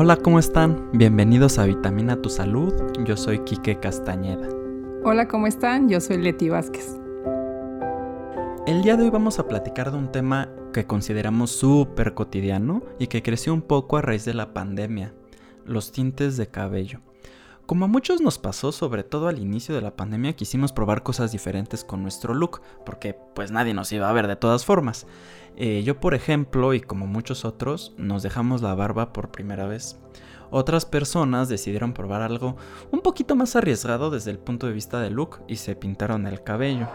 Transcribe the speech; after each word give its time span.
Hola, 0.00 0.14
¿cómo 0.14 0.38
están? 0.38 0.92
Bienvenidos 0.92 1.58
a 1.58 1.64
Vitamina 1.64 2.22
Tu 2.22 2.28
Salud. 2.28 2.72
Yo 3.04 3.16
soy 3.16 3.40
Quique 3.40 3.80
Castañeda. 3.80 4.48
Hola, 5.02 5.26
¿cómo 5.26 5.48
están? 5.48 5.88
Yo 5.88 6.00
soy 6.00 6.18
Leti 6.18 6.48
Vázquez. 6.48 6.96
El 8.68 8.82
día 8.82 8.96
de 8.96 9.02
hoy 9.02 9.10
vamos 9.10 9.40
a 9.40 9.48
platicar 9.48 9.90
de 9.90 9.98
un 9.98 10.12
tema 10.12 10.50
que 10.72 10.86
consideramos 10.86 11.50
súper 11.50 12.14
cotidiano 12.14 12.84
y 13.00 13.08
que 13.08 13.24
creció 13.24 13.52
un 13.52 13.62
poco 13.62 13.96
a 13.96 14.02
raíz 14.02 14.24
de 14.24 14.34
la 14.34 14.54
pandemia, 14.54 15.14
los 15.64 15.90
tintes 15.90 16.36
de 16.36 16.46
cabello. 16.46 17.00
Como 17.68 17.84
a 17.84 17.88
muchos 17.88 18.22
nos 18.22 18.38
pasó, 18.38 18.72
sobre 18.72 19.04
todo 19.04 19.28
al 19.28 19.38
inicio 19.38 19.74
de 19.74 19.82
la 19.82 19.94
pandemia, 19.94 20.32
quisimos 20.32 20.72
probar 20.72 21.02
cosas 21.02 21.32
diferentes 21.32 21.84
con 21.84 22.00
nuestro 22.00 22.32
look, 22.32 22.62
porque 22.86 23.14
pues 23.34 23.50
nadie 23.50 23.74
nos 23.74 23.92
iba 23.92 24.08
a 24.08 24.12
ver 24.14 24.26
de 24.26 24.36
todas 24.36 24.64
formas. 24.64 25.06
Eh, 25.54 25.82
yo, 25.84 26.00
por 26.00 26.14
ejemplo, 26.14 26.72
y 26.72 26.80
como 26.80 27.06
muchos 27.06 27.44
otros, 27.44 27.92
nos 27.98 28.22
dejamos 28.22 28.62
la 28.62 28.74
barba 28.74 29.12
por 29.12 29.30
primera 29.30 29.66
vez. 29.66 30.00
Otras 30.50 30.86
personas 30.86 31.50
decidieron 31.50 31.92
probar 31.92 32.22
algo 32.22 32.56
un 32.90 33.00
poquito 33.00 33.36
más 33.36 33.54
arriesgado 33.54 34.08
desde 34.08 34.30
el 34.30 34.38
punto 34.38 34.66
de 34.66 34.72
vista 34.72 34.98
de 35.00 35.10
look 35.10 35.40
y 35.46 35.56
se 35.56 35.76
pintaron 35.76 36.26
el 36.26 36.42
cabello. 36.42 36.88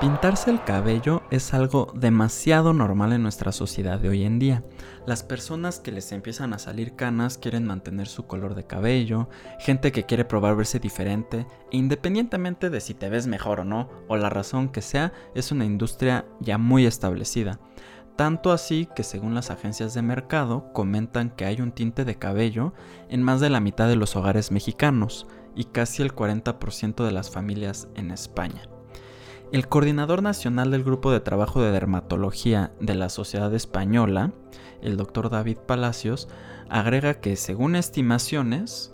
Pintarse 0.00 0.52
el 0.52 0.62
cabello 0.62 1.22
es 1.32 1.52
algo 1.52 1.92
demasiado 1.92 2.72
normal 2.72 3.12
en 3.12 3.24
nuestra 3.24 3.50
sociedad 3.50 3.98
de 3.98 4.08
hoy 4.08 4.22
en 4.22 4.38
día. 4.38 4.62
Las 5.06 5.24
personas 5.24 5.80
que 5.80 5.90
les 5.90 6.12
empiezan 6.12 6.52
a 6.52 6.60
salir 6.60 6.94
canas 6.94 7.36
quieren 7.36 7.66
mantener 7.66 8.06
su 8.06 8.24
color 8.24 8.54
de 8.54 8.64
cabello, 8.64 9.28
gente 9.58 9.90
que 9.90 10.04
quiere 10.04 10.24
probar 10.24 10.54
verse 10.54 10.78
diferente, 10.78 11.48
e 11.72 11.76
independientemente 11.76 12.70
de 12.70 12.80
si 12.80 12.94
te 12.94 13.08
ves 13.08 13.26
mejor 13.26 13.58
o 13.58 13.64
no, 13.64 13.88
o 14.06 14.16
la 14.16 14.30
razón 14.30 14.68
que 14.68 14.82
sea, 14.82 15.12
es 15.34 15.50
una 15.50 15.64
industria 15.64 16.26
ya 16.38 16.58
muy 16.58 16.86
establecida. 16.86 17.58
Tanto 18.14 18.52
así 18.52 18.88
que 18.94 19.02
según 19.02 19.34
las 19.34 19.50
agencias 19.50 19.94
de 19.94 20.02
mercado 20.02 20.72
comentan 20.72 21.30
que 21.30 21.44
hay 21.44 21.60
un 21.60 21.72
tinte 21.72 22.04
de 22.04 22.14
cabello 22.14 22.72
en 23.08 23.24
más 23.24 23.40
de 23.40 23.50
la 23.50 23.58
mitad 23.58 23.88
de 23.88 23.96
los 23.96 24.14
hogares 24.14 24.52
mexicanos 24.52 25.26
y 25.56 25.64
casi 25.64 26.02
el 26.02 26.14
40% 26.14 27.04
de 27.04 27.10
las 27.10 27.30
familias 27.30 27.88
en 27.96 28.12
España. 28.12 28.77
El 29.50 29.66
coordinador 29.66 30.22
nacional 30.22 30.70
del 30.70 30.84
Grupo 30.84 31.10
de 31.10 31.20
Trabajo 31.20 31.62
de 31.62 31.72
Dermatología 31.72 32.72
de 32.80 32.94
la 32.94 33.08
Sociedad 33.08 33.54
Española, 33.54 34.32
el 34.82 34.98
doctor 34.98 35.30
David 35.30 35.56
Palacios, 35.66 36.28
agrega 36.68 37.14
que 37.14 37.34
según 37.34 37.74
estimaciones, 37.74 38.92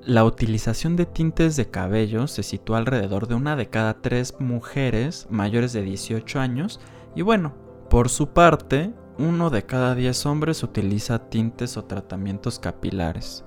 la 0.00 0.24
utilización 0.24 0.96
de 0.96 1.04
tintes 1.04 1.56
de 1.56 1.68
cabello 1.68 2.26
se 2.26 2.42
sitúa 2.42 2.78
alrededor 2.78 3.28
de 3.28 3.34
una 3.34 3.54
de 3.54 3.68
cada 3.68 4.00
tres 4.00 4.34
mujeres 4.38 5.26
mayores 5.28 5.74
de 5.74 5.82
18 5.82 6.40
años 6.40 6.80
y 7.14 7.20
bueno, 7.20 7.52
por 7.90 8.08
su 8.08 8.28
parte, 8.28 8.94
uno 9.18 9.50
de 9.50 9.66
cada 9.66 9.94
10 9.94 10.24
hombres 10.24 10.62
utiliza 10.62 11.28
tintes 11.28 11.76
o 11.76 11.84
tratamientos 11.84 12.58
capilares. 12.58 13.44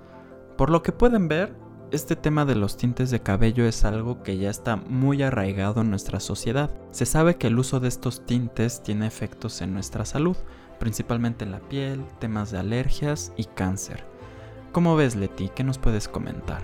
Por 0.58 0.70
lo 0.70 0.84
que 0.84 0.92
pueden 0.92 1.28
ver, 1.28 1.56
este 1.92 2.16
tema 2.16 2.46
de 2.46 2.56
los 2.56 2.78
tintes 2.78 3.12
de 3.12 3.22
cabello 3.22 3.66
es 3.66 3.86
algo 3.86 4.24
que 4.24 4.38
ya 4.38 4.50
está 4.50 4.76
muy 4.76 5.22
arraigado 5.22 5.82
en 5.82 5.90
nuestra 5.90 6.20
sociedad. 6.20 6.72
Se 6.92 7.06
sabe 7.06 7.36
que 7.36 7.48
el 7.48 7.60
uso 7.60 7.80
de 7.80 7.88
estos 7.88 8.26
tintes 8.26 8.82
tiene 8.84 9.08
efectos 9.08 9.62
en 9.62 9.74
nuestra 9.74 10.06
salud, 10.06 10.36
principalmente 10.80 11.46
en 11.46 11.52
la 11.52 11.60
piel, 11.60 12.04
temas 12.20 12.52
de 12.52 12.58
alergias 12.58 13.32
y 13.38 13.46
cáncer. 13.46 14.04
¿Cómo 14.72 14.96
ves, 14.96 15.16
Leti? 15.16 15.50
¿Qué 15.50 15.64
nos 15.64 15.78
puedes 15.78 16.08
comentar? 16.08 16.62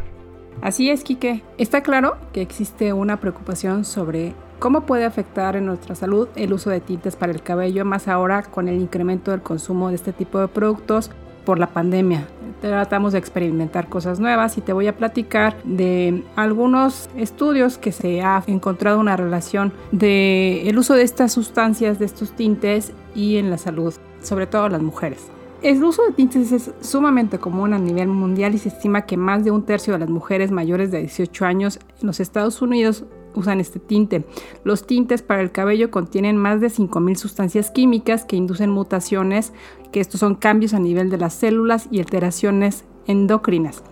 Así 0.61 0.89
es, 0.89 1.03
Quique. 1.03 1.43
Está 1.57 1.81
claro 1.81 2.17
que 2.33 2.41
existe 2.41 2.91
una 2.91 3.19
preocupación 3.19 3.85
sobre 3.85 4.33
cómo 4.59 4.85
puede 4.85 5.05
afectar 5.05 5.55
en 5.55 5.65
nuestra 5.65 5.95
salud 5.95 6.27
el 6.35 6.51
uso 6.51 6.69
de 6.69 6.81
tintes 6.81 7.15
para 7.15 7.31
el 7.31 7.41
cabello, 7.41 7.85
más 7.85 8.07
ahora 8.07 8.43
con 8.43 8.67
el 8.67 8.81
incremento 8.81 9.31
del 9.31 9.41
consumo 9.41 9.89
de 9.89 9.95
este 9.95 10.13
tipo 10.13 10.39
de 10.39 10.47
productos 10.47 11.09
por 11.45 11.57
la 11.57 11.67
pandemia 11.67 12.27
tratamos 12.61 13.13
de 13.13 13.19
experimentar 13.19 13.89
cosas 13.89 14.19
nuevas 14.19 14.57
y 14.57 14.61
te 14.61 14.71
voy 14.71 14.87
a 14.87 14.95
platicar 14.95 15.61
de 15.63 16.23
algunos 16.35 17.09
estudios 17.17 17.77
que 17.77 17.91
se 17.91 18.21
ha 18.21 18.43
encontrado 18.47 18.99
una 18.99 19.17
relación 19.17 19.73
de 19.91 20.69
el 20.69 20.77
uso 20.77 20.93
de 20.93 21.03
estas 21.03 21.33
sustancias, 21.33 21.99
de 21.99 22.05
estos 22.05 22.31
tintes 22.35 22.93
y 23.15 23.37
en 23.37 23.49
la 23.49 23.57
salud, 23.57 23.93
sobre 24.21 24.47
todo 24.47 24.69
las 24.69 24.81
mujeres. 24.81 25.27
El 25.61 25.83
uso 25.83 26.03
de 26.05 26.13
tintes 26.13 26.51
es 26.51 26.71
sumamente 26.81 27.37
común 27.37 27.73
a 27.73 27.77
nivel 27.77 28.07
mundial 28.07 28.55
y 28.55 28.57
se 28.57 28.69
estima 28.69 29.05
que 29.05 29.15
más 29.15 29.43
de 29.43 29.51
un 29.51 29.63
tercio 29.63 29.93
de 29.93 29.99
las 29.99 30.09
mujeres 30.09 30.49
mayores 30.49 30.89
de 30.89 31.01
18 31.01 31.45
años 31.45 31.79
en 31.99 32.07
los 32.07 32.19
Estados 32.19 32.61
Unidos 32.63 33.05
usan 33.35 33.59
este 33.59 33.79
tinte. 33.79 34.25
Los 34.63 34.85
tintes 34.85 35.21
para 35.21 35.41
el 35.41 35.51
cabello 35.51 35.91
contienen 35.91 36.37
más 36.37 36.61
de 36.61 36.67
5.000 36.67 37.15
sustancias 37.15 37.71
químicas 37.71 38.25
que 38.25 38.35
inducen 38.35 38.69
mutaciones, 38.69 39.53
que 39.91 39.99
estos 39.99 40.19
son 40.19 40.35
cambios 40.35 40.73
a 40.73 40.79
nivel 40.79 41.09
de 41.09 41.17
las 41.17 41.33
células 41.33 41.87
y 41.91 41.99
alteraciones 41.99 42.85
endocrinas, 43.07 43.83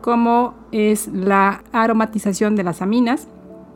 como 0.00 0.54
es 0.72 1.08
la 1.08 1.62
aromatización 1.72 2.56
de 2.56 2.64
las 2.64 2.82
aminas. 2.82 3.28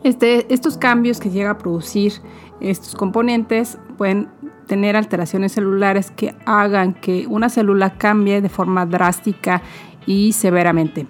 Este, 0.04 0.52
estos 0.52 0.76
cambios 0.78 1.20
que 1.20 1.30
llega 1.30 1.50
a 1.50 1.58
producir 1.58 2.14
estos 2.60 2.94
componentes 2.94 3.78
pueden 3.96 4.28
tener 4.66 4.96
alteraciones 4.96 5.52
celulares 5.52 6.10
que 6.10 6.34
hagan 6.46 6.94
que 6.94 7.26
una 7.26 7.48
célula 7.48 7.98
cambie 7.98 8.40
de 8.40 8.48
forma 8.48 8.86
drástica 8.86 9.62
y 10.06 10.32
severamente. 10.32 11.06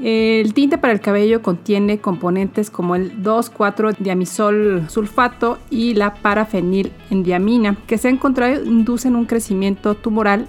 El 0.00 0.54
tinte 0.54 0.78
para 0.78 0.92
el 0.92 1.00
cabello 1.00 1.42
contiene 1.42 1.98
componentes 1.98 2.70
como 2.70 2.94
el 2.94 3.22
2,4-diamisol 3.22 4.88
sulfato 4.88 5.58
y 5.70 5.94
la 5.94 6.14
parafenilendiamina, 6.14 7.76
que 7.86 7.98
se 7.98 8.08
ha 8.08 8.10
encontrado 8.12 8.64
inducen 8.64 9.16
un 9.16 9.24
crecimiento 9.24 9.94
tumoral 9.94 10.48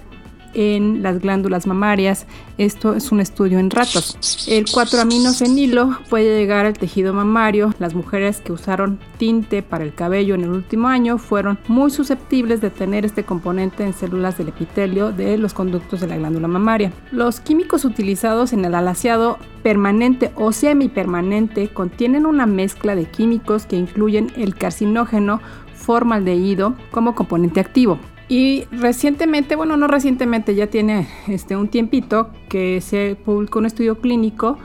en 0.54 1.02
las 1.02 1.20
glándulas 1.20 1.66
mamarias. 1.66 2.26
Esto 2.58 2.94
es 2.94 3.12
un 3.12 3.20
estudio 3.20 3.58
en 3.58 3.70
ratas. 3.70 4.46
El 4.48 4.66
4-aminofenilo 4.66 5.98
puede 6.08 6.38
llegar 6.38 6.66
al 6.66 6.78
tejido 6.78 7.14
mamario. 7.14 7.74
Las 7.78 7.94
mujeres 7.94 8.40
que 8.40 8.52
usaron 8.52 8.98
tinte 9.18 9.62
para 9.62 9.84
el 9.84 9.94
cabello 9.94 10.34
en 10.34 10.42
el 10.42 10.50
último 10.50 10.88
año 10.88 11.18
fueron 11.18 11.58
muy 11.68 11.90
susceptibles 11.90 12.60
de 12.60 12.70
tener 12.70 13.04
este 13.04 13.24
componente 13.24 13.84
en 13.84 13.94
células 13.94 14.38
del 14.38 14.48
epitelio 14.48 15.12
de 15.12 15.38
los 15.38 15.54
conductos 15.54 16.00
de 16.00 16.06
la 16.06 16.16
glándula 16.16 16.48
mamaria. 16.48 16.92
Los 17.12 17.40
químicos 17.40 17.84
utilizados 17.84 18.52
en 18.52 18.64
el 18.64 18.74
alaciado 18.74 19.38
permanente 19.62 20.32
o 20.36 20.52
semipermanente 20.52 21.68
contienen 21.68 22.26
una 22.26 22.46
mezcla 22.46 22.94
de 22.94 23.04
químicos 23.04 23.66
que 23.66 23.76
incluyen 23.76 24.32
el 24.36 24.54
carcinógeno 24.54 25.40
formaldehído 25.74 26.74
como 26.90 27.14
componente 27.14 27.60
activo. 27.60 27.98
Y 28.30 28.66
recientemente, 28.70 29.56
bueno, 29.56 29.76
no 29.76 29.88
recientemente, 29.88 30.54
ya 30.54 30.68
tiene 30.68 31.08
este, 31.26 31.56
un 31.56 31.66
tiempito 31.66 32.30
que 32.48 32.80
se 32.80 33.16
publicó 33.16 33.58
un 33.58 33.66
estudio 33.66 33.98
clínico 33.98 34.56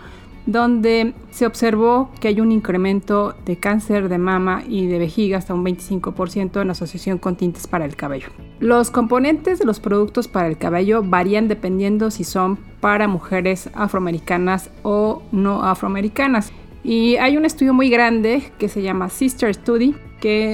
donde 0.45 1.15
se 1.31 1.47
observó 1.47 2.11
que 2.21 2.27
hay 2.27 2.39
un 2.41 2.51
incremento 2.51 3.33
de 3.43 3.57
cáncer 3.57 4.07
de 4.07 4.19
mama 4.19 4.61
y 4.67 4.85
de 4.85 4.99
vejiga 4.99 5.39
hasta 5.39 5.55
un 5.55 5.65
25% 5.65 6.61
en 6.61 6.69
asociación 6.69 7.17
con 7.17 7.37
tintes 7.37 7.65
para 7.65 7.85
el 7.85 7.95
cabello. 7.95 8.27
Los 8.59 8.91
componentes 8.91 9.57
de 9.57 9.65
los 9.65 9.79
productos 9.79 10.27
para 10.27 10.47
el 10.47 10.59
cabello 10.59 11.01
varían 11.01 11.47
dependiendo 11.47 12.11
si 12.11 12.23
son 12.23 12.59
para 12.79 13.07
mujeres 13.07 13.71
afroamericanas 13.73 14.69
o 14.83 15.23
no 15.31 15.63
afroamericanas. 15.63 16.51
Y 16.83 17.15
hay 17.15 17.35
un 17.35 17.45
estudio 17.45 17.73
muy 17.73 17.89
grande 17.89 18.51
que 18.59 18.69
se 18.69 18.83
llama 18.83 19.09
Sister 19.09 19.51
Study, 19.51 19.95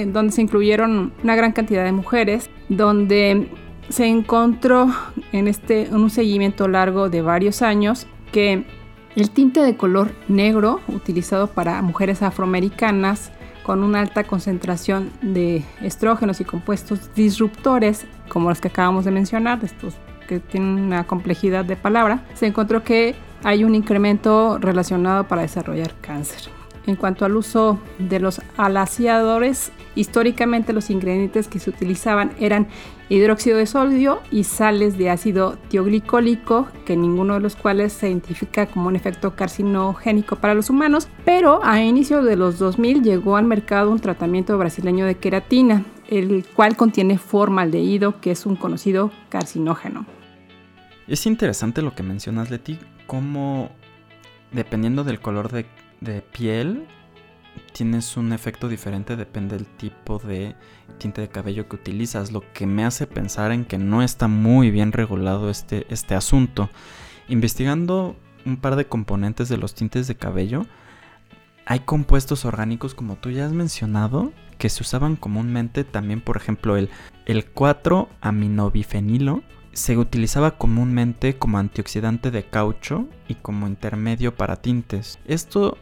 donde 0.06 0.32
se 0.32 0.42
incluyeron 0.42 1.12
una 1.22 1.34
gran 1.34 1.52
cantidad 1.52 1.84
de 1.84 1.92
mujeres, 1.92 2.50
donde 2.68 3.48
se 3.88 4.06
encontró 4.06 4.88
en, 5.32 5.48
este, 5.48 5.86
en 5.86 5.96
un 5.96 6.10
seguimiento 6.10 6.68
largo 6.68 7.08
de 7.08 7.22
varios 7.22 7.62
años 7.62 8.06
que 8.32 8.64
el 9.16 9.30
tinte 9.30 9.60
de 9.60 9.76
color 9.76 10.12
negro 10.28 10.80
utilizado 10.88 11.48
para 11.48 11.80
mujeres 11.82 12.22
afroamericanas 12.22 13.32
con 13.62 13.82
una 13.82 14.00
alta 14.00 14.24
concentración 14.24 15.10
de 15.22 15.62
estrógenos 15.82 16.40
y 16.40 16.44
compuestos 16.44 17.14
disruptores, 17.14 18.06
como 18.28 18.48
los 18.48 18.60
que 18.60 18.68
acabamos 18.68 19.04
de 19.04 19.10
mencionar, 19.10 19.60
estos 19.62 19.94
que 20.26 20.40
tienen 20.40 20.80
una 20.80 21.06
complejidad 21.06 21.64
de 21.64 21.76
palabra, 21.76 22.24
se 22.34 22.46
encontró 22.46 22.82
que 22.82 23.14
hay 23.44 23.64
un 23.64 23.74
incremento 23.74 24.58
relacionado 24.58 25.28
para 25.28 25.42
desarrollar 25.42 25.94
cáncer. 26.00 26.61
En 26.86 26.96
cuanto 26.96 27.24
al 27.24 27.36
uso 27.36 27.78
de 27.98 28.18
los 28.18 28.40
alaciadores, 28.56 29.70
históricamente 29.94 30.72
los 30.72 30.90
ingredientes 30.90 31.46
que 31.46 31.60
se 31.60 31.70
utilizaban 31.70 32.32
eran 32.40 32.66
hidróxido 33.08 33.58
de 33.58 33.66
sodio 33.66 34.20
y 34.30 34.44
sales 34.44 34.98
de 34.98 35.10
ácido 35.10 35.58
tioglicólico, 35.68 36.66
que 36.84 36.96
ninguno 36.96 37.34
de 37.34 37.40
los 37.40 37.56
cuales 37.56 37.92
se 37.92 38.08
identifica 38.08 38.66
como 38.66 38.88
un 38.88 38.96
efecto 38.96 39.36
carcinogénico 39.36 40.36
para 40.36 40.54
los 40.54 40.70
humanos, 40.70 41.08
pero 41.24 41.60
a 41.62 41.82
inicio 41.82 42.22
de 42.22 42.36
los 42.36 42.58
2000 42.58 43.02
llegó 43.02 43.36
al 43.36 43.44
mercado 43.44 43.90
un 43.90 44.00
tratamiento 44.00 44.56
brasileño 44.58 45.06
de 45.06 45.16
queratina, 45.16 45.84
el 46.08 46.44
cual 46.54 46.76
contiene 46.76 47.18
formaldehído, 47.18 48.20
que 48.20 48.32
es 48.32 48.44
un 48.44 48.56
conocido 48.56 49.12
carcinógeno. 49.28 50.06
Es 51.06 51.26
interesante 51.26 51.82
lo 51.82 51.94
que 51.94 52.02
mencionas, 52.02 52.50
Leti, 52.50 52.78
cómo 53.06 53.70
dependiendo 54.52 55.04
del 55.04 55.20
color 55.20 55.50
de, 55.50 55.66
piel, 56.32 56.86
tienes 57.72 58.16
un 58.16 58.32
efecto 58.32 58.68
diferente 58.68 59.16
depende 59.16 59.56
del 59.56 59.66
tipo 59.66 60.18
de 60.18 60.54
tinte 60.98 61.20
de 61.20 61.28
cabello 61.28 61.68
que 61.68 61.76
utilizas, 61.76 62.32
lo 62.32 62.42
que 62.52 62.66
me 62.66 62.84
hace 62.84 63.06
pensar 63.06 63.52
en 63.52 63.64
que 63.64 63.78
no 63.78 64.02
está 64.02 64.28
muy 64.28 64.70
bien 64.70 64.92
regulado 64.92 65.50
este, 65.50 65.86
este 65.88 66.14
asunto. 66.14 66.70
Investigando 67.28 68.16
un 68.44 68.56
par 68.56 68.76
de 68.76 68.86
componentes 68.86 69.48
de 69.48 69.56
los 69.56 69.74
tintes 69.74 70.06
de 70.06 70.16
cabello, 70.16 70.66
hay 71.66 71.80
compuestos 71.80 72.44
orgánicos 72.44 72.94
como 72.94 73.16
tú 73.16 73.30
ya 73.30 73.46
has 73.46 73.52
mencionado 73.52 74.32
que 74.58 74.68
se 74.68 74.82
usaban 74.82 75.16
comúnmente 75.16 75.84
también 75.84 76.20
por 76.20 76.36
ejemplo 76.36 76.76
el, 76.76 76.90
el 77.26 77.52
4-aminobifenilo 77.54 79.42
se 79.72 79.96
utilizaba 79.96 80.58
comúnmente 80.58 81.36
como 81.36 81.58
antioxidante 81.58 82.30
de 82.30 82.44
caucho 82.44 83.08
y 83.28 83.36
como 83.36 83.66
intermedio 83.66 84.34
para 84.34 84.56
tintes. 84.56 85.18
Esto 85.24 85.78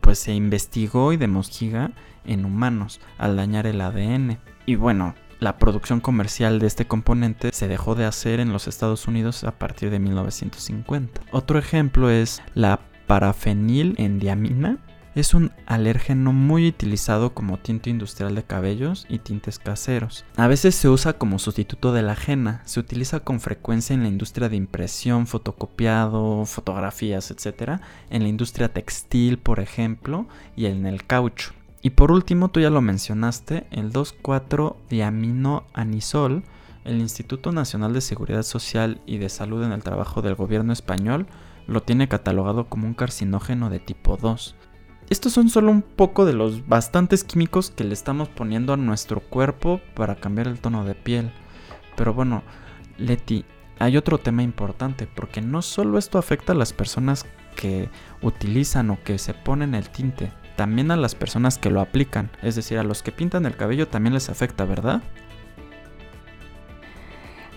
pues 0.00 0.18
se 0.18 0.34
investigó 0.34 1.12
y 1.12 1.16
demostró 1.16 1.90
en 2.24 2.44
humanos 2.44 3.00
al 3.18 3.36
dañar 3.36 3.66
el 3.66 3.80
ADN. 3.80 4.38
Y 4.66 4.74
bueno, 4.76 5.14
la 5.40 5.58
producción 5.58 6.00
comercial 6.00 6.58
de 6.58 6.66
este 6.66 6.86
componente 6.86 7.50
se 7.52 7.66
dejó 7.66 7.94
de 7.94 8.04
hacer 8.04 8.40
en 8.40 8.52
los 8.52 8.68
Estados 8.68 9.08
Unidos 9.08 9.44
a 9.44 9.52
partir 9.52 9.90
de 9.90 9.98
1950. 9.98 11.22
Otro 11.32 11.58
ejemplo 11.58 12.10
es 12.10 12.42
la 12.54 12.80
parafenilendiamina, 13.06 14.78
es 15.14 15.34
un 15.34 15.52
alérgeno 15.66 16.32
muy 16.32 16.66
utilizado 16.68 17.34
como 17.34 17.58
tinte 17.58 17.90
industrial 17.90 18.34
de 18.34 18.44
cabellos 18.44 19.04
y 19.08 19.18
tintes 19.18 19.58
caseros. 19.58 20.24
A 20.36 20.46
veces 20.46 20.74
se 20.74 20.88
usa 20.88 21.12
como 21.14 21.38
sustituto 21.38 21.92
de 21.92 22.00
la 22.02 22.12
ajena, 22.12 22.62
se 22.64 22.80
utiliza 22.80 23.20
con 23.20 23.40
frecuencia 23.40 23.92
en 23.94 24.02
la 24.02 24.08
industria 24.08 24.48
de 24.48 24.56
impresión, 24.56 25.26
fotocopiado, 25.26 26.46
fotografías, 26.46 27.30
etc. 27.30 27.80
En 28.10 28.22
la 28.22 28.28
industria 28.28 28.72
textil, 28.72 29.38
por 29.38 29.60
ejemplo, 29.60 30.26
y 30.56 30.66
en 30.66 30.86
el 30.86 31.06
caucho. 31.06 31.52
Y 31.82 31.90
por 31.90 32.12
último, 32.12 32.48
tú 32.48 32.60
ya 32.60 32.70
lo 32.70 32.82
mencionaste, 32.82 33.66
el 33.70 33.92
2,4-diaminoanisol, 33.92 36.42
el 36.84 36.98
Instituto 36.98 37.52
Nacional 37.52 37.92
de 37.92 38.00
Seguridad 38.00 38.42
Social 38.42 39.02
y 39.06 39.18
de 39.18 39.28
Salud 39.28 39.62
en 39.64 39.72
el 39.72 39.82
Trabajo 39.82 40.22
del 40.22 40.34
Gobierno 40.34 40.72
español 40.72 41.26
lo 41.66 41.82
tiene 41.82 42.08
catalogado 42.08 42.68
como 42.68 42.86
un 42.86 42.94
carcinógeno 42.94 43.70
de 43.70 43.78
tipo 43.78 44.16
2. 44.16 44.56
Estos 45.10 45.32
son 45.32 45.48
solo 45.48 45.72
un 45.72 45.82
poco 45.82 46.24
de 46.24 46.32
los 46.32 46.68
bastantes 46.68 47.24
químicos 47.24 47.70
que 47.70 47.82
le 47.82 47.94
estamos 47.94 48.28
poniendo 48.28 48.72
a 48.72 48.76
nuestro 48.76 49.18
cuerpo 49.18 49.80
para 49.94 50.14
cambiar 50.14 50.46
el 50.46 50.60
tono 50.60 50.84
de 50.84 50.94
piel. 50.94 51.32
Pero 51.96 52.14
bueno, 52.14 52.44
Leti, 52.96 53.44
hay 53.80 53.96
otro 53.96 54.18
tema 54.18 54.44
importante, 54.44 55.08
porque 55.12 55.40
no 55.40 55.62
solo 55.62 55.98
esto 55.98 56.16
afecta 56.16 56.52
a 56.52 56.56
las 56.56 56.72
personas 56.72 57.26
que 57.56 57.88
utilizan 58.22 58.90
o 58.90 59.02
que 59.02 59.18
se 59.18 59.34
ponen 59.34 59.74
el 59.74 59.88
tinte, 59.88 60.30
también 60.54 60.92
a 60.92 60.96
las 60.96 61.16
personas 61.16 61.58
que 61.58 61.70
lo 61.70 61.80
aplican, 61.80 62.30
es 62.42 62.54
decir, 62.54 62.78
a 62.78 62.84
los 62.84 63.02
que 63.02 63.10
pintan 63.10 63.46
el 63.46 63.56
cabello 63.56 63.88
también 63.88 64.14
les 64.14 64.28
afecta, 64.28 64.64
¿verdad? 64.64 65.02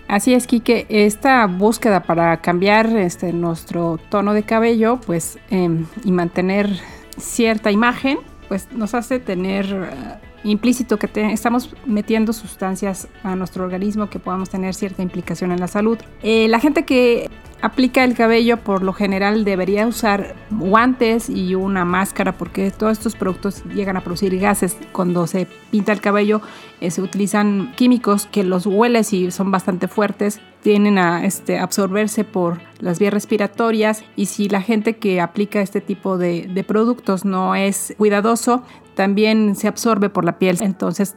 Así 0.08 0.34
es, 0.34 0.48
Kike, 0.48 0.88
esta 0.90 1.46
búsqueda 1.46 2.04
para 2.04 2.38
cambiar 2.42 2.88
este, 2.98 3.32
nuestro 3.32 4.00
tono 4.10 4.34
de 4.34 4.44
cabello, 4.44 5.00
pues, 5.06 5.38
em, 5.50 5.86
y 6.04 6.12
mantener 6.12 6.80
cierta 7.18 7.72
imagen, 7.72 8.20
pues 8.48 8.72
nos 8.72 8.94
hace 8.94 9.20
tener 9.20 9.66
eh, 9.66 10.33
implícito 10.44 10.98
que 10.98 11.10
estamos 11.32 11.76
metiendo 11.86 12.34
sustancias 12.34 13.08
a 13.24 13.36
nuestro 13.36 13.64
organismo 13.64 14.10
que 14.10 14.20
podamos 14.20 14.50
tener 14.50 14.74
cierta 14.74 15.02
implicación 15.02 15.52
en 15.52 15.60
la 15.60 15.68
salud. 15.68 15.98
Eh, 16.22 16.48
la 16.48 16.60
gente 16.60 16.84
que 16.84 17.30
aplica 17.62 18.04
el 18.04 18.14
cabello 18.14 18.58
por 18.58 18.84
lo 18.84 18.92
general 18.92 19.46
debería 19.46 19.88
usar 19.88 20.36
guantes 20.50 21.30
y 21.30 21.56
una 21.56 21.86
máscara 21.86 22.34
porque 22.34 22.72
todos 22.72 22.98
estos 22.98 23.16
productos 23.16 23.64
llegan 23.74 23.96
a 23.96 24.02
producir 24.02 24.38
gases. 24.38 24.78
Cuando 24.92 25.28
se 25.28 25.48
pinta 25.72 25.94
el 25.94 26.02
cabello 26.02 26.42
eh, 26.82 26.92
se 26.92 27.02
utilizan 27.02 27.72
químicos 27.76 28.26
que 28.26 28.44
los 28.44 28.66
hueles 28.66 29.14
y 29.14 29.32
son 29.32 29.50
bastante 29.50 29.88
fuertes, 29.88 30.42
tienen 30.62 30.98
a 30.98 31.26
este, 31.26 31.58
absorberse 31.58 32.26
por 32.26 32.60
las 32.80 33.00
vías 33.00 33.14
respiratorias 33.14 34.04
y 34.18 34.26
si 34.26 34.50
la 34.50 34.62
gente 34.62 34.98
que 34.98 35.22
aplica 35.22 35.62
este 35.62 35.80
tipo 35.80 36.18
de 36.18 36.66
productos 36.68 37.24
no 37.24 37.56
es 37.56 37.96
cuidadoso, 37.98 38.64
también 38.96 39.56
se 39.56 39.68
absorbe 39.68 40.10
por 40.10 40.26
la 40.26 40.38
piel. 40.38 40.58
Entonces, 40.62 41.16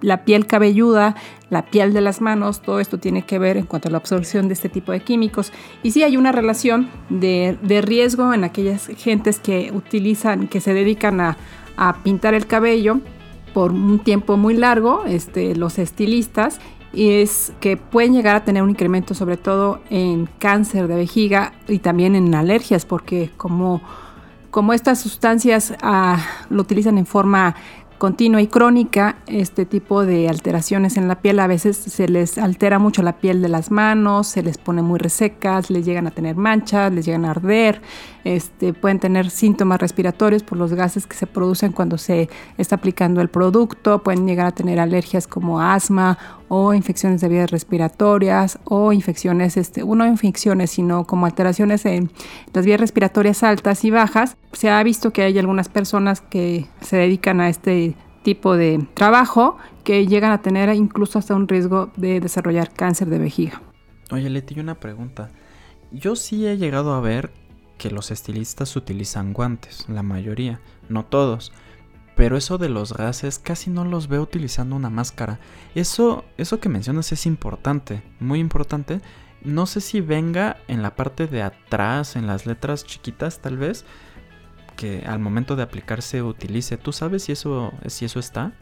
la 0.00 0.24
piel 0.24 0.46
cabelluda, 0.46 1.16
la 1.50 1.66
piel 1.66 1.92
de 1.92 2.00
las 2.00 2.20
manos, 2.20 2.62
todo 2.62 2.80
esto 2.80 2.98
tiene 2.98 3.22
que 3.22 3.38
ver 3.38 3.56
en 3.56 3.66
cuanto 3.66 3.88
a 3.88 3.90
la 3.90 3.98
absorción 3.98 4.48
de 4.48 4.54
este 4.54 4.68
tipo 4.68 4.92
de 4.92 5.00
químicos. 5.00 5.52
Y 5.82 5.92
sí 5.92 6.02
hay 6.02 6.16
una 6.16 6.32
relación 6.32 6.88
de, 7.08 7.56
riesgo 7.82 8.32
en 8.34 8.44
aquellas 8.44 8.86
gentes 8.96 9.38
que 9.38 9.72
utilizan, 9.74 10.48
que 10.48 10.60
se 10.60 10.74
dedican 10.74 11.20
a, 11.20 11.36
pintar 12.04 12.34
el 12.34 12.46
cabello 12.46 13.00
por 13.54 13.72
un 13.72 13.98
tiempo 13.98 14.36
muy 14.36 14.54
largo, 14.54 15.04
este, 15.04 15.56
los 15.56 15.78
estilistas, 15.78 16.60
y 16.92 17.22
es 17.22 17.52
que 17.60 17.76
pueden 17.76 18.12
llegar 18.12 18.36
a 18.36 18.44
tener 18.44 18.62
un 18.62 18.70
incremento 18.70 19.14
sobre 19.14 19.36
todo 19.36 19.80
en 19.90 20.28
cáncer 20.38 20.86
de 20.86 20.94
vejiga 20.94 21.54
y 21.66 21.78
también 21.78 22.14
en 22.14 22.34
alergias, 22.34 22.84
porque 22.84 23.30
como 23.36 23.80
como 24.52 24.74
estas 24.74 25.00
sustancias 25.00 25.72
ah, 25.80 26.22
lo 26.50 26.60
utilizan 26.60 26.98
en 26.98 27.06
forma 27.06 27.56
continua 27.96 28.42
y 28.42 28.48
crónica, 28.48 29.16
este 29.28 29.64
tipo 29.64 30.04
de 30.04 30.28
alteraciones 30.28 30.96
en 30.96 31.08
la 31.08 31.22
piel 31.22 31.38
a 31.38 31.46
veces 31.46 31.76
se 31.76 32.06
les 32.08 32.36
altera 32.36 32.78
mucho 32.78 33.00
la 33.02 33.18
piel 33.18 33.40
de 33.40 33.48
las 33.48 33.70
manos, 33.70 34.26
se 34.26 34.42
les 34.42 34.58
pone 34.58 34.82
muy 34.82 34.98
resecas, 34.98 35.70
les 35.70 35.86
llegan 35.86 36.06
a 36.06 36.10
tener 36.10 36.36
manchas, 36.36 36.92
les 36.92 37.06
llegan 37.06 37.24
a 37.24 37.30
arder, 37.30 37.80
este, 38.24 38.74
pueden 38.74 38.98
tener 38.98 39.30
síntomas 39.30 39.80
respiratorios 39.80 40.42
por 40.42 40.58
los 40.58 40.74
gases 40.74 41.06
que 41.06 41.16
se 41.16 41.28
producen 41.28 41.70
cuando 41.70 41.96
se 41.96 42.28
está 42.58 42.74
aplicando 42.74 43.20
el 43.20 43.28
producto, 43.28 44.02
pueden 44.02 44.26
llegar 44.26 44.48
a 44.48 44.52
tener 44.52 44.80
alergias 44.80 45.26
como 45.28 45.60
asma 45.60 46.18
o 46.54 46.74
infecciones 46.74 47.22
de 47.22 47.30
vías 47.30 47.50
respiratorias 47.50 48.58
o 48.64 48.92
infecciones, 48.92 49.56
este, 49.56 49.82
no 49.86 50.06
infecciones, 50.06 50.70
sino 50.70 51.06
como 51.06 51.24
alteraciones 51.24 51.86
en 51.86 52.10
las 52.52 52.66
vías 52.66 52.78
respiratorias 52.78 53.42
altas 53.42 53.86
y 53.86 53.90
bajas. 53.90 54.36
Se 54.52 54.68
ha 54.68 54.82
visto 54.82 55.14
que 55.14 55.22
hay 55.22 55.38
algunas 55.38 55.70
personas 55.70 56.20
que 56.20 56.66
se 56.82 56.98
dedican 56.98 57.40
a 57.40 57.48
este 57.48 57.94
tipo 58.22 58.54
de 58.54 58.86
trabajo 58.92 59.56
que 59.82 60.06
llegan 60.06 60.30
a 60.30 60.42
tener 60.42 60.68
incluso 60.74 61.18
hasta 61.18 61.34
un 61.34 61.48
riesgo 61.48 61.90
de 61.96 62.20
desarrollar 62.20 62.70
cáncer 62.70 63.08
de 63.08 63.18
vejiga. 63.18 63.62
Oye, 64.10 64.28
Leti, 64.28 64.60
una 64.60 64.74
pregunta. 64.74 65.30
Yo 65.90 66.16
sí 66.16 66.46
he 66.46 66.58
llegado 66.58 66.92
a 66.92 67.00
ver 67.00 67.30
que 67.78 67.90
los 67.90 68.10
estilistas 68.10 68.76
utilizan 68.76 69.32
guantes, 69.32 69.86
la 69.88 70.02
mayoría, 70.02 70.60
no 70.90 71.06
todos. 71.06 71.50
Pero 72.16 72.36
eso 72.36 72.58
de 72.58 72.68
los 72.68 72.92
gases 72.92 73.38
casi 73.38 73.70
no 73.70 73.84
los 73.84 74.08
veo 74.08 74.22
utilizando 74.22 74.76
una 74.76 74.90
máscara. 74.90 75.40
Eso, 75.74 76.24
eso 76.36 76.60
que 76.60 76.68
mencionas 76.68 77.10
es 77.12 77.26
importante, 77.26 78.02
muy 78.20 78.38
importante. 78.38 79.00
No 79.42 79.66
sé 79.66 79.80
si 79.80 80.00
venga 80.00 80.58
en 80.68 80.82
la 80.82 80.94
parte 80.94 81.26
de 81.26 81.42
atrás, 81.42 82.16
en 82.16 82.26
las 82.26 82.46
letras 82.46 82.84
chiquitas 82.84 83.40
tal 83.40 83.56
vez, 83.56 83.84
que 84.76 85.04
al 85.06 85.18
momento 85.18 85.56
de 85.56 85.62
aplicarse 85.62 86.22
utilice. 86.22 86.76
¿Tú 86.76 86.92
sabes 86.92 87.24
si 87.24 87.32
eso, 87.32 87.72
si 87.86 88.04
eso 88.04 88.20
está? 88.20 88.52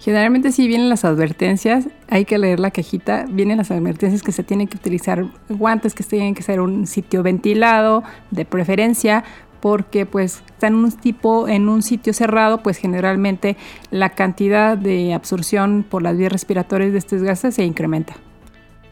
Generalmente 0.00 0.52
sí 0.52 0.66
vienen 0.66 0.88
las 0.88 1.04
advertencias, 1.04 1.88
hay 2.08 2.24
que 2.24 2.36
leer 2.36 2.60
la 2.60 2.70
cajita, 2.70 3.26
vienen 3.30 3.58
las 3.58 3.70
advertencias 3.70 4.22
que 4.22 4.32
se 4.32 4.42
tienen 4.42 4.66
que 4.66 4.76
utilizar 4.76 5.24
guantes, 5.48 5.94
que 5.94 6.02
tienen 6.02 6.34
que 6.34 6.42
ser 6.42 6.60
un 6.60 6.86
sitio 6.86 7.22
ventilado, 7.22 8.02
de 8.30 8.44
preferencia, 8.44 9.24
porque 9.64 10.04
pues 10.04 10.42
están 10.44 10.74
un 10.74 10.92
tipo 10.92 11.48
en 11.48 11.70
un 11.70 11.80
sitio 11.80 12.12
cerrado, 12.12 12.62
pues 12.62 12.76
generalmente 12.76 13.56
la 13.90 14.10
cantidad 14.10 14.76
de 14.76 15.14
absorción 15.14 15.86
por 15.88 16.02
las 16.02 16.18
vías 16.18 16.30
respiratorias 16.30 16.92
de 16.92 16.98
estos 16.98 17.22
gases 17.22 17.54
se 17.54 17.64
incrementa. 17.64 18.12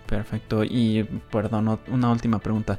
Perfecto, 0.07 0.65
y 0.65 1.07
perdón, 1.31 1.79
una 1.89 2.11
última 2.11 2.39
pregunta. 2.39 2.79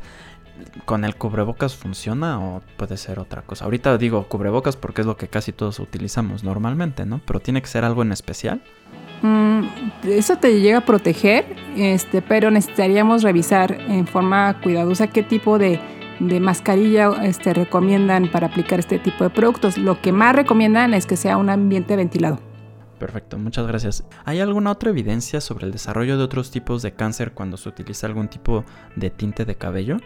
¿Con 0.86 1.06
el 1.06 1.16
cubrebocas 1.18 1.76
funciona 1.76 2.40
o 2.40 2.64
puede 2.78 2.98
ser 2.98 3.20
otra 3.20 3.44
cosa? 3.44 3.66
Ahorita 3.66 3.96
digo 4.00 4.28
cubrebocas 4.28 4.76
porque 4.76 5.02
es 5.02 5.08
lo 5.08 5.16
que 5.16 5.28
casi 5.28 5.52
todos 5.52 5.80
utilizamos 5.80 6.44
normalmente, 6.44 7.06
¿no? 7.06 7.22
Pero 7.24 7.42
tiene 7.42 7.62
que 7.62 7.68
ser 7.68 7.86
algo 7.86 8.02
en 8.02 8.12
especial. 8.12 8.64
Mm, 9.22 9.66
eso 10.06 10.38
te 10.38 10.60
llega 10.60 10.80
a 10.80 10.86
proteger, 10.86 11.46
este, 11.78 12.24
pero 12.24 12.50
necesitaríamos 12.50 13.22
revisar 13.22 13.72
en 13.88 14.08
forma 14.08 14.60
cuidadosa 14.62 15.08
qué 15.08 15.22
tipo 15.22 15.60
de, 15.60 15.80
mascarilla 16.20 17.10
este, 17.24 17.54
recomiendan 17.54 18.30
para 18.32 18.48
aplicar 18.48 18.80
este 18.80 19.00
tipo 19.00 19.24
de 19.24 19.30
productos. 19.30 19.78
Lo 19.78 20.02
que 20.02 20.12
más 20.12 20.36
recomiendan 20.36 20.94
es 20.94 21.06
que 21.06 21.18
sea 21.18 21.38
un 21.38 21.50
ambiente 21.50 21.96
ventilado. 21.96 22.40
Perfecto, 23.00 23.38
muchas 23.38 23.68
gracias. 23.68 24.06
¿Hay 24.24 24.40
alguna 24.40 24.72
otra 24.72 24.90
evidencia 24.90 25.42
sobre 25.42 25.66
el 25.66 25.74
desarrollo 25.74 26.18
de 26.18 26.24
otros 26.24 26.52
tipos 26.52 26.82
de 26.82 26.94
cáncer 26.94 27.34
cuando 27.34 27.58
se 27.58 27.68
utiliza 27.68 28.08
algún 28.08 28.30
tipo 28.30 28.64
de 28.96 29.10
tinte 29.10 29.44
de 29.44 29.56
cabello? 29.56 29.98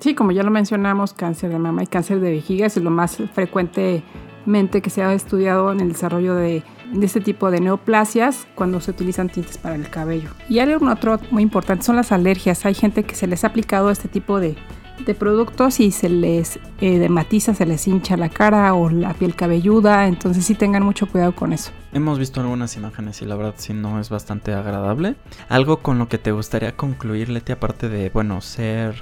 Sí, 0.00 0.14
como 0.14 0.32
ya 0.32 0.42
lo 0.42 0.50
mencionamos, 0.50 1.14
cáncer 1.14 1.50
de 1.50 1.58
mama 1.58 1.82
y 1.84 1.86
cáncer 1.86 2.20
de 2.20 2.30
vejiga 2.30 2.66
es 2.66 2.76
lo 2.76 2.90
más 2.90 3.16
frecuentemente 3.32 4.82
que 4.82 4.90
se 4.90 5.02
ha 5.02 5.14
estudiado 5.14 5.72
en 5.72 5.80
el 5.80 5.92
desarrollo 5.92 6.34
de, 6.34 6.62
este 7.00 7.20
tipo 7.20 7.50
de 7.50 7.60
neoplasias 7.60 8.46
cuando 8.54 8.80
se 8.80 8.90
utilizan 8.90 9.30
tintes 9.30 9.56
para 9.56 9.76
el 9.76 9.88
cabello. 9.88 10.28
Y 10.48 10.58
hay 10.58 10.70
algo 10.70 10.90
otro 10.90 11.18
muy 11.30 11.42
importante, 11.42 11.84
son 11.84 11.96
las 11.96 12.12
alergias. 12.12 12.66
Hay 12.66 12.74
gente 12.74 13.04
que 13.04 13.14
se 13.14 13.26
les 13.26 13.44
ha 13.44 13.46
aplicado 13.46 13.90
este 13.90 14.08
tipo 14.08 14.40
de, 14.40 14.56
de 14.98 15.14
productos 15.14 15.80
y 15.80 15.90
se 15.90 16.08
les 16.08 16.58
eh, 16.80 16.98
dermatiza, 16.98 17.54
se 17.54 17.66
les 17.66 17.86
hincha 17.86 18.16
la 18.16 18.28
cara 18.28 18.74
o 18.74 18.90
la 18.90 19.12
piel 19.14 19.34
cabelluda, 19.34 20.06
entonces 20.06 20.44
sí 20.44 20.54
tengan 20.54 20.82
mucho 20.82 21.06
cuidado 21.06 21.34
con 21.34 21.52
eso. 21.52 21.72
Hemos 21.92 22.18
visto 22.18 22.40
algunas 22.40 22.76
imágenes 22.76 23.20
y 23.22 23.24
la 23.24 23.36
verdad 23.36 23.54
sí 23.56 23.72
no 23.72 24.00
es 24.00 24.08
bastante 24.08 24.54
agradable. 24.54 25.16
Algo 25.48 25.78
con 25.78 25.98
lo 25.98 26.08
que 26.08 26.18
te 26.18 26.32
gustaría 26.32 26.76
concluir, 26.76 27.28
Leti, 27.28 27.52
aparte 27.52 27.88
de, 27.88 28.10
bueno, 28.10 28.40
ser, 28.40 28.94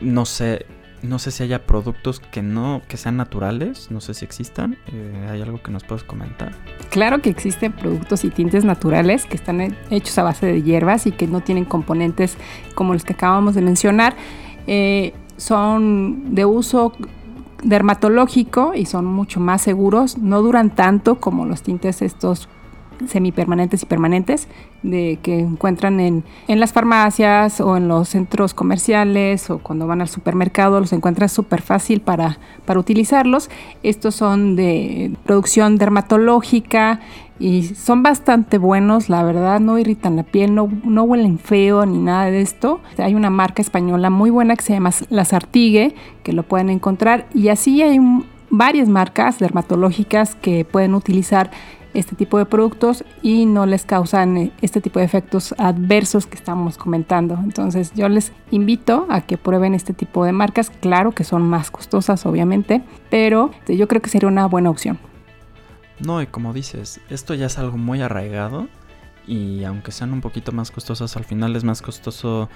no 0.00 0.24
sé, 0.24 0.66
no 1.02 1.18
sé 1.18 1.32
si 1.32 1.42
haya 1.42 1.66
productos 1.66 2.20
que 2.20 2.42
no, 2.42 2.82
que 2.88 2.96
sean 2.96 3.16
naturales, 3.16 3.90
no 3.90 4.00
sé 4.00 4.14
si 4.14 4.24
existan. 4.24 4.78
Eh, 4.92 5.28
¿Hay 5.30 5.42
algo 5.42 5.60
que 5.62 5.70
nos 5.70 5.84
puedes 5.84 6.04
comentar? 6.04 6.52
Claro 6.90 7.20
que 7.20 7.30
existen 7.30 7.72
productos 7.72 8.24
y 8.24 8.30
tintes 8.30 8.64
naturales 8.64 9.26
que 9.26 9.36
están 9.36 9.76
hechos 9.90 10.16
a 10.18 10.22
base 10.22 10.46
de 10.46 10.62
hierbas 10.62 11.06
y 11.06 11.12
que 11.12 11.26
no 11.26 11.40
tienen 11.40 11.64
componentes 11.64 12.36
como 12.74 12.92
los 12.92 13.04
que 13.04 13.14
acabamos 13.14 13.54
de 13.54 13.62
mencionar. 13.62 14.14
Eh, 14.66 15.12
son 15.36 16.34
de 16.34 16.44
uso 16.44 16.92
dermatológico 17.62 18.72
y 18.74 18.86
son 18.86 19.06
mucho 19.06 19.40
más 19.40 19.62
seguros, 19.62 20.18
no 20.18 20.42
duran 20.42 20.70
tanto 20.70 21.16
como 21.16 21.46
los 21.46 21.62
tintes 21.62 22.02
estos 22.02 22.48
semipermanentes 23.08 23.82
y 23.82 23.86
permanentes 23.86 24.48
de 24.82 25.18
que 25.22 25.40
encuentran 25.40 26.00
en, 26.00 26.24
en, 26.48 26.60
las 26.60 26.72
farmacias 26.72 27.60
o 27.60 27.76
en 27.76 27.88
los 27.88 28.08
centros 28.08 28.54
comerciales 28.54 29.50
o 29.50 29.58
cuando 29.58 29.86
van 29.86 30.00
al 30.00 30.08
supermercado 30.08 30.80
los 30.80 30.92
encuentran 30.92 31.28
súper 31.28 31.62
fácil 31.62 32.00
para, 32.00 32.38
para 32.64 32.78
utilizarlos. 32.78 33.50
Estos 33.82 34.14
son 34.14 34.56
de 34.56 35.12
producción 35.24 35.78
dermatológica 35.78 37.00
y 37.42 37.64
son 37.74 38.04
bastante 38.04 38.56
buenos, 38.56 39.08
la 39.08 39.24
verdad, 39.24 39.58
no 39.58 39.76
irritan 39.76 40.14
la 40.14 40.22
piel, 40.22 40.54
no, 40.54 40.68
no 40.84 41.02
huelen 41.02 41.40
feo 41.40 41.84
ni 41.84 41.98
nada 41.98 42.26
de 42.26 42.40
esto. 42.40 42.80
Hay 42.98 43.16
una 43.16 43.30
marca 43.30 43.60
española 43.60 44.10
muy 44.10 44.30
buena 44.30 44.54
que 44.54 44.62
se 44.62 44.74
llama 44.74 44.92
La 45.10 45.24
Sartigue, 45.24 45.96
que 46.22 46.32
lo 46.32 46.44
pueden 46.44 46.70
encontrar 46.70 47.26
y 47.34 47.48
así 47.48 47.82
hay 47.82 47.98
varias 48.48 48.88
marcas 48.88 49.40
dermatológicas 49.40 50.36
que 50.36 50.64
pueden 50.64 50.94
utilizar 50.94 51.50
este 51.94 52.14
tipo 52.14 52.38
de 52.38 52.46
productos 52.46 53.04
y 53.22 53.44
no 53.44 53.66
les 53.66 53.84
causan 53.86 54.36
eh, 54.36 54.52
este 54.62 54.80
tipo 54.80 55.00
de 55.00 55.04
efectos 55.04 55.52
adversos 55.58 56.26
que 56.26 56.36
estamos 56.36 56.78
comentando. 56.78 57.40
Entonces 57.42 57.92
yo 57.96 58.08
les 58.08 58.30
invito 58.52 59.06
a 59.10 59.22
que 59.22 59.36
prueben 59.36 59.74
este 59.74 59.94
tipo 59.94 60.24
de 60.24 60.30
marcas. 60.30 60.70
Claro 60.70 61.10
que 61.10 61.24
son 61.24 61.42
más 61.42 61.72
costosas 61.72 62.24
obviamente, 62.24 62.82
pero 63.10 63.50
yo 63.66 63.88
creo 63.88 64.00
que 64.00 64.10
sería 64.10 64.28
una 64.28 64.46
buena 64.46 64.70
opción. 64.70 64.98
No, 66.04 66.20
y 66.20 66.26
como 66.26 66.52
dices, 66.52 67.00
esto 67.10 67.34
ya 67.34 67.46
es 67.46 67.58
algo 67.58 67.78
muy 67.78 68.02
arraigado 68.02 68.68
y 69.26 69.62
aunque 69.64 69.92
sean 69.92 70.12
un 70.12 70.20
poquito 70.20 70.50
más 70.50 70.72
costosas, 70.72 71.16
al 71.16 71.24
final 71.24 71.54
es 71.54 71.62
más 71.62 71.80
costoso 71.80 72.48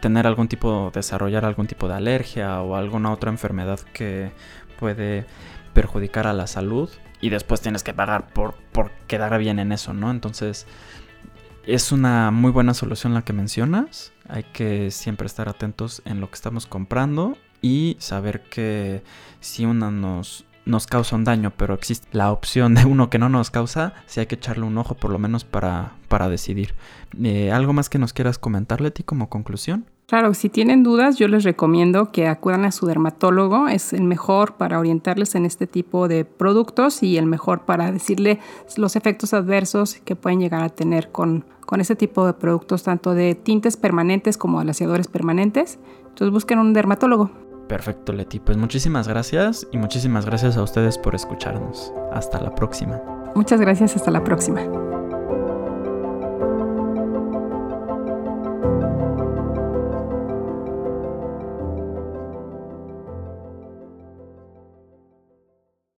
tener 0.00 0.26
algún 0.26 0.46
tipo, 0.46 0.92
desarrollar 0.94 1.44
algún 1.44 1.66
tipo 1.66 1.88
de 1.88 1.94
alergia 1.94 2.60
o 2.62 2.76
alguna 2.76 3.12
otra 3.12 3.30
enfermedad 3.30 3.80
que 3.92 4.30
puede 4.78 5.26
perjudicar 5.72 6.28
a 6.28 6.32
la 6.32 6.46
salud 6.46 6.88
y 7.20 7.30
después 7.30 7.60
tienes 7.60 7.82
que 7.82 7.92
pagar 7.92 8.32
por, 8.32 8.54
por 8.70 8.92
quedar 9.08 9.36
bien 9.38 9.58
en 9.58 9.72
eso, 9.72 9.92
¿no? 9.92 10.10
Entonces, 10.12 10.66
es 11.66 11.90
una 11.90 12.30
muy 12.30 12.52
buena 12.52 12.74
solución 12.74 13.14
la 13.14 13.22
que 13.22 13.32
mencionas. 13.32 14.12
Hay 14.28 14.44
que 14.44 14.90
siempre 14.90 15.26
estar 15.26 15.48
atentos 15.48 16.02
en 16.04 16.20
lo 16.20 16.28
que 16.28 16.34
estamos 16.36 16.66
comprando 16.66 17.36
y 17.60 17.96
saber 17.98 18.42
que 18.42 19.02
si 19.40 19.64
una 19.64 19.90
nos, 19.90 20.44
nos 20.66 20.86
causa 20.86 21.16
un 21.16 21.24
daño, 21.24 21.52
pero 21.56 21.74
existe 21.74 22.06
la 22.12 22.32
opción 22.32 22.74
de 22.74 22.84
uno 22.84 23.10
que 23.10 23.18
no 23.18 23.28
nos 23.28 23.50
causa, 23.50 23.94
si 24.06 24.20
hay 24.20 24.26
que 24.26 24.36
echarle 24.36 24.64
un 24.64 24.78
ojo 24.78 24.94
por 24.94 25.10
lo 25.10 25.18
menos 25.18 25.44
para, 25.44 25.92
para 26.08 26.28
decidir. 26.28 26.74
Eh, 27.22 27.52
¿Algo 27.52 27.72
más 27.72 27.88
que 27.88 27.98
nos 27.98 28.12
quieras 28.12 28.38
comentar, 28.38 28.80
Leti, 28.80 29.02
como 29.02 29.28
conclusión? 29.28 29.86
Claro, 30.06 30.34
si 30.34 30.50
tienen 30.50 30.82
dudas, 30.82 31.16
yo 31.16 31.28
les 31.28 31.44
recomiendo 31.44 32.12
que 32.12 32.28
acudan 32.28 32.66
a 32.66 32.72
su 32.72 32.86
dermatólogo. 32.86 33.68
Es 33.68 33.94
el 33.94 34.02
mejor 34.02 34.56
para 34.56 34.78
orientarles 34.78 35.34
en 35.34 35.46
este 35.46 35.66
tipo 35.66 36.08
de 36.08 36.26
productos 36.26 37.02
y 37.02 37.16
el 37.16 37.24
mejor 37.24 37.62
para 37.62 37.90
decirle 37.90 38.38
los 38.76 38.96
efectos 38.96 39.32
adversos 39.32 39.94
que 40.04 40.14
pueden 40.14 40.40
llegar 40.40 40.62
a 40.62 40.68
tener 40.68 41.10
con, 41.10 41.46
con 41.64 41.80
este 41.80 41.96
tipo 41.96 42.26
de 42.26 42.34
productos, 42.34 42.82
tanto 42.82 43.14
de 43.14 43.34
tintes 43.34 43.78
permanentes 43.78 44.36
como 44.36 44.60
alaciadores 44.60 45.08
permanentes. 45.08 45.78
Entonces 46.02 46.30
busquen 46.30 46.58
un 46.58 46.74
dermatólogo. 46.74 47.30
Perfecto, 47.68 48.12
Leti. 48.12 48.40
Pues 48.40 48.56
muchísimas 48.56 49.08
gracias 49.08 49.66
y 49.72 49.78
muchísimas 49.78 50.26
gracias 50.26 50.56
a 50.56 50.62
ustedes 50.62 50.98
por 50.98 51.14
escucharnos. 51.14 51.92
Hasta 52.12 52.40
la 52.40 52.54
próxima. 52.54 53.00
Muchas 53.34 53.60
gracias, 53.60 53.96
hasta 53.96 54.10
la 54.10 54.22
próxima. 54.22 54.60